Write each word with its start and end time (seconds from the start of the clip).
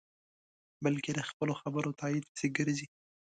بلکې 0.83 1.11
د 1.13 1.19
خپلو 1.29 1.53
خبرو 1.61 1.97
تایید 1.99 2.23
پسې 2.31 2.47
گرځي. 2.57 2.87